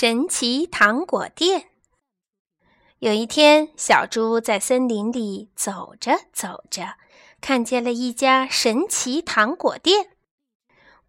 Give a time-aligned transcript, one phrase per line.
[0.00, 1.70] 神奇糖果店。
[3.00, 6.94] 有一天，小猪在森林里走着走着，
[7.40, 10.10] 看见了一家神奇糖果店。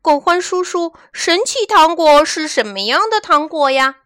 [0.02, 3.98] 狗獾叔叔，神奇糖果是什么样的糖果呀？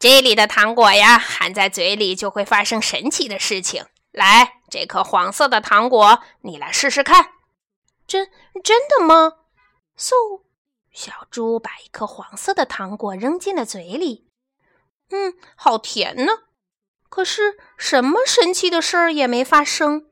[0.00, 3.86] 这里的糖果呀，含在嘴里就会发生神奇的事情。
[4.10, 7.30] 来，这颗黄色的糖果，你来试试看。
[8.08, 8.28] 真
[8.64, 9.34] 真的吗？
[9.96, 10.47] 嗖。
[10.92, 14.26] 小猪把一颗黄色的糖果扔进了嘴里，
[15.10, 16.32] 嗯，好甜呢。
[17.08, 20.10] 可是什么神奇的事儿也没发生。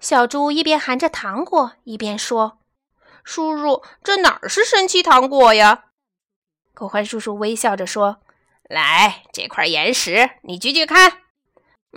[0.00, 2.58] 小猪一边含着糖果，一边说
[3.24, 5.84] ：“叔叔，这哪儿是神奇糖果呀？”
[6.74, 8.20] 狗獾叔叔微笑着说
[8.68, 11.22] ：“来，这块岩石，你举举看。”“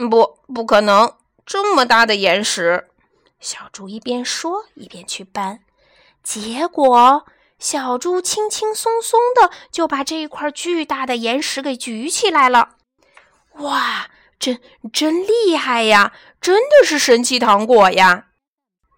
[0.09, 2.89] 不，不可能，这么大的岩石。”
[3.41, 5.63] 小猪一边说，一边去搬，
[6.23, 7.25] 结果。
[7.59, 12.75] 小猪轻轻松松的就把这一块巨大的岩石给举起来了。
[13.53, 14.61] 哇，真
[14.93, 16.13] 真厉害呀！
[16.39, 18.27] 真的是神奇糖果呀！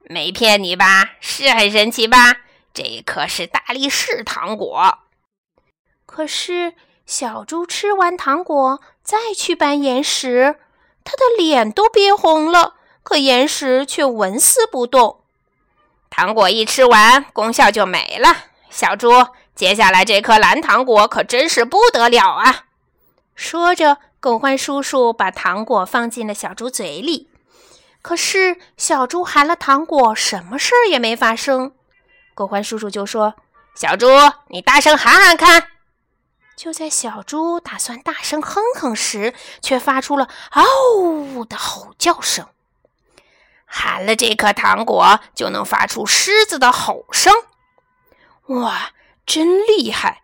[0.03, 1.11] 没骗你吧？
[1.21, 2.41] 是很神奇吧？
[2.73, 4.99] 这可是大力士糖果。
[6.05, 6.73] 可是
[7.05, 10.59] 小猪吃完糖果再去搬岩石，
[11.05, 15.23] 他的脸都憋红了，可岩石却纹丝不动。
[16.09, 18.47] 糖果一吃完，功效就没了。
[18.69, 19.09] 小猪，
[19.55, 22.65] 接下来这颗蓝糖果可真是不得了啊！
[23.35, 27.29] 说着，狗獾叔叔把糖果放进了小猪嘴里。
[28.01, 31.73] 可是小猪含了糖果，什么事儿也没发生。
[32.33, 33.35] 狗獾叔叔就说
[33.75, 34.07] ：“小猪，
[34.47, 35.67] 你大声喊喊看！”
[36.55, 42.45] 就在小猪打算大声哼哼时，却发出了“嗷”的吼叫声。
[43.65, 47.33] 含了这颗糖果，就能发出狮子的吼声。
[48.50, 48.94] 哇，
[49.28, 50.23] 真厉害！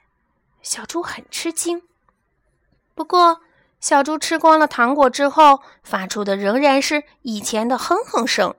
[0.63, 1.83] 小猪很吃惊。
[2.95, 3.41] 不过，
[3.79, 8.55] 小猪吃光了糖果之后，发出的仍然是以前的哼哼声。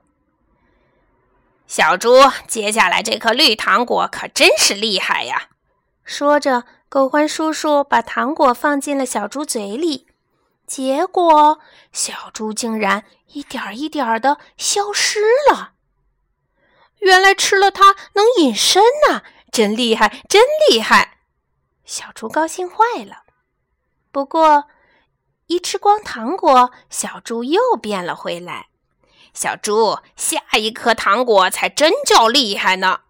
[1.65, 2.13] 小猪，
[2.47, 5.49] 接下来这颗绿糖果可真是厉害呀！
[6.05, 10.07] 说着，狗欢叔叔把糖果放进了小猪嘴里，
[10.65, 11.59] 结果
[11.91, 15.19] 小猪竟然一点一点的消失
[15.51, 15.73] 了。
[16.99, 19.23] 原来吃了它能隐身呐！
[19.51, 21.19] 真厉害，真厉害！
[21.85, 23.23] 小猪高兴坏了。
[24.11, 24.65] 不过，
[25.47, 28.67] 一吃光糖果，小猪又变了回来。
[29.33, 33.01] 小猪，下一颗糖果才真叫厉害呢！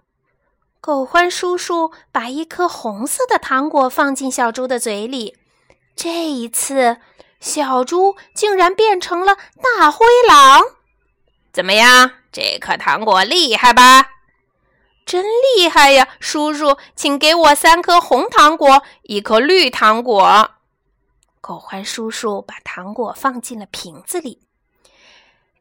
[0.80, 5.38] 狗欢叔叔把一颗红色的糖果放进小猪的嘴里，
[5.96, 6.98] 这一次，
[7.40, 10.62] 小猪竟然变成了大灰狼。
[11.52, 14.17] 怎么样，这颗糖果厉害吧？
[15.08, 20.52] 真厉害呀，叔叔，请给我三颗红糖果，一颗绿糖果。
[21.40, 24.42] 狗獾叔叔把糖果放进了瓶子里。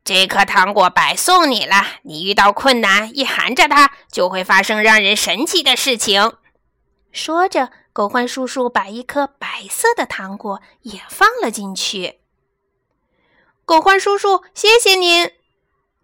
[0.03, 6.33] 这颗糖果白送你了，你遇到困难一含着它，就会发生让人神奇的事情。
[7.12, 12.19] 说着，狗獾叔叔把一颗白色的糖果也放了进去。
[13.65, 15.31] 狗獾叔叔，谢谢您。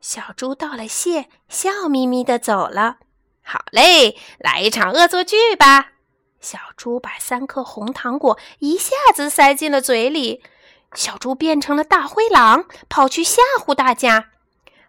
[0.01, 2.99] 小猪道了谢，笑眯眯的走了。
[3.43, 5.93] 好嘞，来一场恶作剧吧！
[6.41, 10.43] 小猪把三颗红糖果一下子塞进了嘴里，
[10.95, 14.31] 小猪变成了大灰狼，跑去吓唬大家：“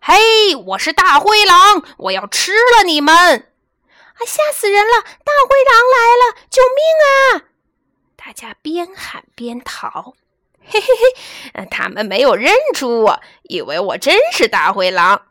[0.02, 3.14] 嘿，我是大灰狼，我要吃了你们！”
[4.14, 5.02] 啊，吓死人了！
[5.02, 7.50] 大灰狼来了，救命啊！
[8.16, 10.14] 大家边喊边逃。
[10.66, 10.88] 嘿嘿
[11.54, 15.28] 嘿，他们没有认出我，以为我真是大灰狼。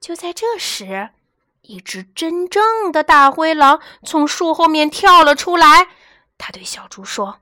[0.00, 1.10] 就在这时。
[1.66, 5.88] 一只真正的大灰狼从树后面跳了出来，
[6.36, 7.38] 他对小猪说：“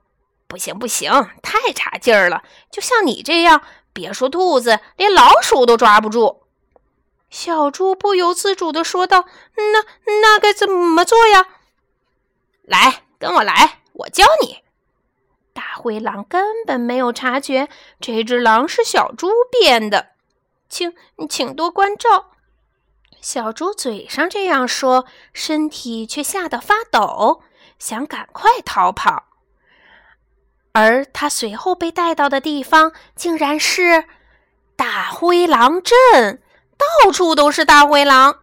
[0.47, 1.11] 不行，不行，
[1.41, 2.41] 太差劲儿了！
[2.71, 3.61] 就像你这样，
[3.91, 6.43] 别说兔子，连老鼠都抓不住。”
[7.29, 9.25] 小猪不由自主地说道
[9.57, 9.83] ：“那
[10.21, 11.47] 那该怎么做呀？”
[12.63, 14.59] 来，跟我来，我教你。
[15.51, 17.67] 大灰狼根本没有察觉
[17.99, 20.11] 这只狼是小猪变的，
[20.69, 20.93] 请
[21.29, 22.29] 请多关照。
[23.23, 27.41] 小猪嘴上这样说，身体却吓得发抖，
[27.79, 29.23] 想赶快逃跑。
[30.73, 34.03] 而他随后被带到的地方，竟然是
[34.75, 36.43] 大灰狼镇，
[36.77, 38.39] 到处都是大灰狼，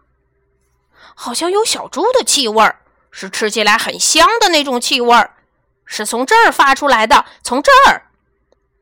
[1.14, 2.80] 好像有小猪的气味儿，
[3.10, 5.34] 是吃起来很香的那种气味儿，
[5.84, 7.26] 是从这儿发出来的。
[7.42, 8.08] 从这儿，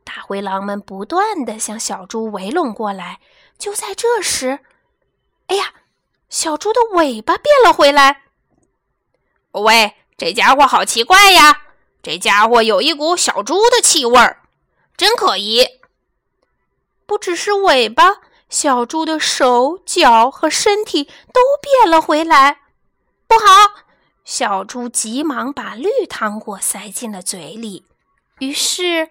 [0.05, 3.19] 大灰狼们不断的向小猪围拢过来。
[3.59, 4.61] 就在这时，
[5.49, 5.73] 哎呀！
[6.29, 8.23] 小猪的尾巴变了回来。
[9.53, 11.63] 喂，这家伙好奇怪呀！
[12.03, 14.43] 这家伙有一股小猪的气味儿，
[14.97, 15.67] 真可疑。
[17.07, 22.61] 不只是尾巴，小猪的手脚和身体都变了回来。
[23.27, 23.85] 不好！
[24.25, 27.87] 小猪急忙把绿糖果塞进了嘴里，
[28.41, 29.09] 于是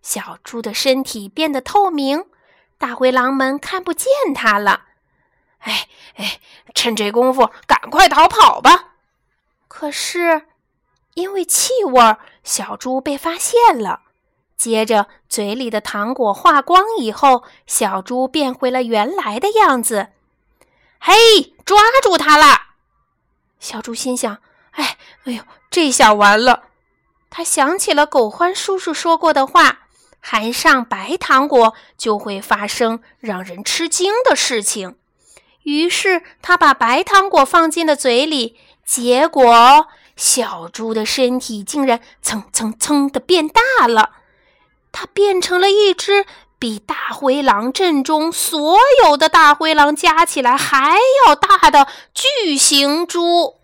[0.00, 2.26] 小猪的身体变得透明，
[2.78, 4.84] 大灰狼们看不见它了。
[5.58, 6.40] 哎哎，
[6.74, 8.94] 趁这功夫赶快逃跑吧！
[9.68, 10.46] 可是
[11.14, 14.02] 因为气味，小猪被发现了。
[14.56, 20.08] 接着，嘴里的糖果化光以后，小猪变回了原来的样子。
[20.98, 22.46] 嘿，抓住它了！
[23.58, 24.38] 小猪心想。
[24.72, 26.64] 哎，哎呦，这下完了！
[27.30, 29.86] 他想起了狗欢叔叔说过的话：
[30.20, 34.96] 含上白糖果就会发生让人吃惊的事情。
[35.62, 44.10] 于是他把白糖果放进了嘴里，结果小猪的身体竟然蹭蹭蹭的变大了。
[44.92, 46.26] 它变成了一只
[46.58, 53.56] 比大灰狼阵中所有的大灰狼加起来还要大的巨型猪。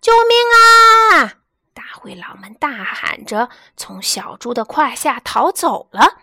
[0.00, 1.34] 救命啊！
[1.72, 6.18] 大灰狼们大喊着，从小猪的胯下逃走了。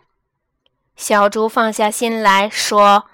[0.97, 3.06] 小猪放下心来说：“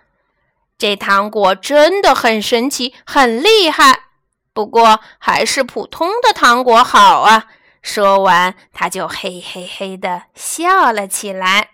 [0.81, 4.05] 这糖果真的很神奇，很厉害。
[4.51, 7.45] 不过还是普通的糖果好啊。”
[7.83, 11.69] 说完，他就嘿嘿嘿的笑了起来。